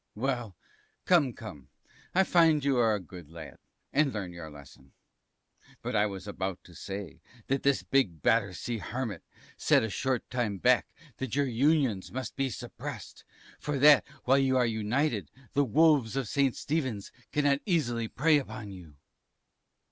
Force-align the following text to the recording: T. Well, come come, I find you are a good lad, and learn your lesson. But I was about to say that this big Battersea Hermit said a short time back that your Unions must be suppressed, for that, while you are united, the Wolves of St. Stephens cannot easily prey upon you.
T. 0.15 0.19
Well, 0.19 0.55
come 1.05 1.31
come, 1.31 1.69
I 2.15 2.23
find 2.23 2.65
you 2.65 2.75
are 2.79 2.95
a 2.95 2.99
good 2.99 3.29
lad, 3.29 3.59
and 3.93 4.11
learn 4.11 4.33
your 4.33 4.49
lesson. 4.49 4.93
But 5.83 5.95
I 5.95 6.07
was 6.07 6.27
about 6.27 6.63
to 6.63 6.73
say 6.73 7.21
that 7.45 7.61
this 7.61 7.83
big 7.83 8.23
Battersea 8.23 8.79
Hermit 8.79 9.23
said 9.57 9.83
a 9.83 9.91
short 9.91 10.27
time 10.31 10.57
back 10.57 10.87
that 11.17 11.35
your 11.35 11.45
Unions 11.45 12.11
must 12.11 12.35
be 12.35 12.49
suppressed, 12.49 13.23
for 13.59 13.77
that, 13.77 14.03
while 14.23 14.39
you 14.39 14.57
are 14.57 14.65
united, 14.65 15.29
the 15.53 15.63
Wolves 15.63 16.15
of 16.15 16.27
St. 16.27 16.55
Stephens 16.55 17.11
cannot 17.31 17.61
easily 17.67 18.07
prey 18.07 18.39
upon 18.39 18.71
you. 18.71 18.95